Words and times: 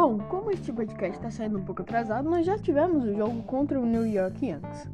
como 0.00 0.50
este 0.50 0.72
podcast 0.72 1.18
está 1.18 1.30
saindo 1.30 1.58
um 1.58 1.62
pouco 1.62 1.82
atrasado, 1.82 2.28
nós 2.28 2.46
já 2.46 2.56
tivemos 2.56 3.04
o 3.04 3.14
jogo 3.14 3.42
contra 3.42 3.78
o 3.78 3.84
New 3.84 4.06
York 4.06 4.46
Yankees. 4.46 4.88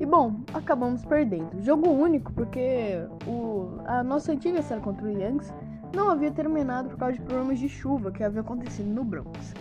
E 0.00 0.04
bom, 0.04 0.40
acabamos 0.52 1.04
perdendo. 1.04 1.62
Jogo 1.62 1.88
único 1.88 2.32
porque 2.32 3.06
o, 3.28 3.78
a 3.84 4.02
nossa 4.02 4.32
antiga 4.32 4.60
série 4.60 4.80
contra 4.80 5.06
o 5.06 5.10
Yankees 5.10 5.54
não 5.94 6.10
havia 6.10 6.32
terminado 6.32 6.88
por 6.88 6.98
causa 6.98 7.14
de 7.14 7.22
problemas 7.22 7.60
de 7.60 7.68
chuva 7.68 8.10
que 8.10 8.24
havia 8.24 8.40
acontecido 8.40 8.88
no 8.88 9.04
Bronx. 9.04 9.54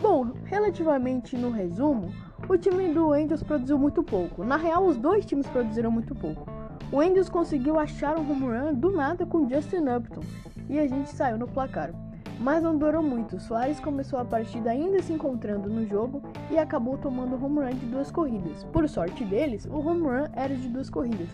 Bom, 0.00 0.30
relativamente 0.44 1.36
no 1.36 1.50
resumo, 1.50 2.12
o 2.48 2.56
time 2.56 2.94
do 2.94 3.12
Angels 3.12 3.42
produziu 3.42 3.76
muito 3.76 4.00
pouco. 4.04 4.44
Na 4.44 4.56
real, 4.56 4.84
os 4.84 4.96
dois 4.96 5.26
times 5.26 5.48
produziram 5.48 5.90
muito 5.90 6.14
pouco. 6.14 6.46
O 6.92 7.00
Angels 7.00 7.28
conseguiu 7.28 7.80
achar 7.80 8.16
um 8.16 8.30
home 8.30 8.46
run 8.46 8.74
do 8.74 8.92
nada 8.92 9.26
com 9.26 9.48
Justin 9.48 9.88
Upton 9.96 10.22
e 10.68 10.78
a 10.78 10.86
gente 10.86 11.10
saiu 11.10 11.36
no 11.36 11.48
placar. 11.48 11.90
Mas 12.38 12.62
não 12.62 12.76
durou 12.76 13.02
muito. 13.02 13.40
Soares 13.40 13.80
começou 13.80 14.18
a 14.18 14.24
partida 14.24 14.70
ainda 14.70 15.02
se 15.02 15.12
encontrando 15.12 15.70
no 15.70 15.86
jogo 15.86 16.22
e 16.50 16.58
acabou 16.58 16.98
tomando 16.98 17.42
home 17.42 17.60
run 17.60 17.78
de 17.78 17.86
duas 17.86 18.10
corridas. 18.10 18.64
Por 18.64 18.88
sorte 18.88 19.24
deles, 19.24 19.66
o 19.66 19.78
home 19.78 20.02
run 20.02 20.26
era 20.34 20.54
de 20.54 20.68
duas 20.68 20.90
corridas, 20.90 21.28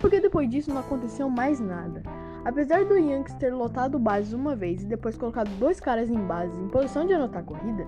porque 0.00 0.20
depois 0.20 0.48
disso 0.48 0.72
não 0.72 0.80
aconteceu 0.80 1.28
mais 1.28 1.60
nada. 1.60 2.02
Apesar 2.44 2.84
do 2.84 2.96
Yankees 2.96 3.34
ter 3.34 3.52
lotado 3.52 3.98
bases 3.98 4.32
uma 4.32 4.54
vez 4.54 4.82
e 4.82 4.86
depois 4.86 5.16
colocado 5.18 5.50
dois 5.58 5.80
caras 5.80 6.08
em 6.08 6.18
base 6.26 6.56
em 6.60 6.68
posição 6.68 7.04
de 7.04 7.12
anotar 7.12 7.42
a 7.42 7.44
corrida, 7.44 7.84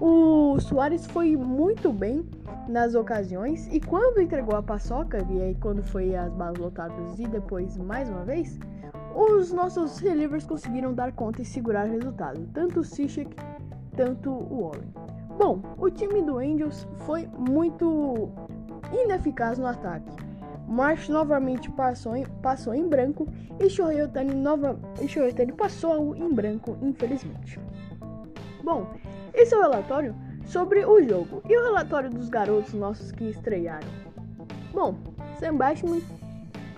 o 0.00 0.58
Soares 0.58 1.06
foi 1.06 1.36
muito 1.36 1.92
bem 1.92 2.26
nas 2.66 2.94
ocasiões 2.94 3.68
e 3.70 3.78
quando 3.78 4.22
entregou 4.22 4.56
a 4.56 4.62
paçoca, 4.62 5.18
e 5.28 5.42
aí 5.42 5.54
quando 5.56 5.82
foi 5.82 6.16
as 6.16 6.32
bases 6.32 6.58
lotadas 6.58 7.18
e 7.18 7.26
depois 7.26 7.76
mais 7.76 8.08
uma 8.08 8.24
vez, 8.24 8.58
os 9.14 9.52
nossos 9.52 9.98
relievers 9.98 10.46
conseguiram 10.46 10.94
dar 10.94 11.12
conta 11.12 11.42
e 11.42 11.44
segurar 11.44 11.86
o 11.86 11.90
resultado, 11.90 12.48
tanto 12.52 12.80
o 12.80 12.84
Cishek, 12.84 13.34
tanto 13.96 14.30
o 14.30 14.68
Warren. 14.68 14.88
Bom, 15.36 15.62
o 15.78 15.90
time 15.90 16.22
do 16.22 16.38
Angels 16.38 16.86
foi 17.06 17.26
muito 17.38 18.30
ineficaz 18.92 19.58
no 19.58 19.66
ataque. 19.66 20.10
Marsh 20.68 21.08
novamente 21.08 21.70
passou 21.70 22.14
em, 22.14 22.24
passou 22.42 22.72
em 22.74 22.88
branco 22.88 23.26
e 23.58 23.68
Shohei 23.68 24.08
Shohei 25.08 25.34
passou 25.56 26.14
em 26.14 26.32
branco, 26.32 26.76
infelizmente. 26.80 27.58
Bom, 28.62 28.86
esse 29.34 29.54
é 29.54 29.58
o 29.58 29.62
relatório 29.62 30.14
sobre 30.46 30.84
o 30.84 31.02
jogo 31.02 31.42
e 31.48 31.56
o 31.56 31.64
relatório 31.64 32.10
dos 32.10 32.28
garotos 32.28 32.72
nossos 32.74 33.10
que 33.10 33.24
estrearam. 33.24 33.88
Bom, 34.72 34.94
Sam 35.38 35.56
Bashman 35.56 36.02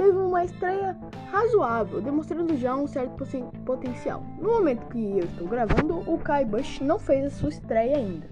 teve 0.03 0.19
uma 0.19 0.43
estreia 0.43 0.97
razoável, 1.31 2.01
demonstrando 2.01 2.57
já 2.57 2.75
um 2.75 2.89
certo 2.89 3.25
potencial. 3.65 4.25
No 4.41 4.55
momento 4.55 4.85
que 4.89 5.19
eu 5.19 5.25
estou 5.25 5.47
gravando, 5.47 6.01
o 6.13 6.19
Kai 6.19 6.45
Bush 6.45 6.81
não 6.81 6.99
fez 6.99 7.27
a 7.27 7.31
sua 7.31 7.51
estreia 7.51 7.99
ainda. 7.99 8.29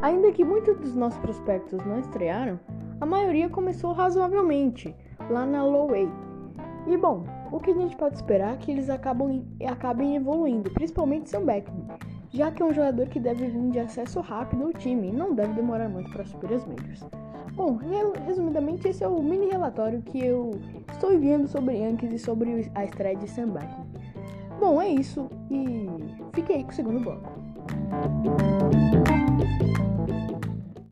Ainda 0.00 0.32
que 0.32 0.42
muitos 0.42 0.78
dos 0.78 0.94
nossos 0.94 1.18
prospectos 1.18 1.84
não 1.84 2.00
estrearam, 2.00 2.58
a 3.02 3.04
maioria 3.04 3.50
começou 3.50 3.92
razoavelmente 3.92 4.96
lá 5.28 5.44
na 5.44 5.62
Low 5.62 5.90
A. 5.92 6.90
E 6.90 6.96
bom, 6.96 7.24
o 7.52 7.60
que 7.60 7.70
a 7.70 7.74
gente 7.74 7.96
pode 7.96 8.14
esperar 8.14 8.54
é 8.54 8.56
que 8.56 8.70
eles 8.70 8.88
acabam, 8.88 9.44
acabem 9.68 10.16
evoluindo, 10.16 10.70
principalmente 10.70 11.28
seu 11.28 11.44
Beckman, 11.44 11.86
já 12.36 12.50
que 12.50 12.62
é 12.62 12.66
um 12.66 12.72
jogador 12.72 13.08
que 13.08 13.18
deve 13.18 13.46
vir 13.46 13.70
de 13.70 13.78
acesso 13.80 14.20
rápido 14.20 14.64
ao 14.64 14.72
time 14.74 15.08
e 15.08 15.12
não 15.12 15.34
deve 15.34 15.54
demorar 15.54 15.88
muito 15.88 16.10
para 16.12 16.24
subir 16.24 16.52
as 16.52 16.64
majors. 16.66 17.02
Bom, 17.54 17.78
resumidamente, 18.26 18.86
esse 18.86 19.02
é 19.02 19.08
o 19.08 19.22
mini 19.22 19.46
relatório 19.46 20.02
que 20.02 20.22
eu 20.22 20.50
estou 20.92 21.12
enviando 21.14 21.48
sobre 21.48 21.78
Yankees 21.78 22.12
e 22.12 22.18
sobre 22.18 22.70
a 22.74 22.84
estreia 22.84 23.16
de 23.16 23.26
Sam. 23.28 23.54
Bom, 24.60 24.80
é 24.80 24.88
isso 24.88 25.30
e 25.50 25.88
fique 26.34 26.52
aí 26.52 26.62
com 26.62 26.70
o 26.70 26.74
segundo 26.74 27.00
bloco. 27.00 27.32